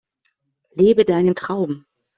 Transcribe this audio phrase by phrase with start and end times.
[0.73, 1.85] Lebe deinen Traum!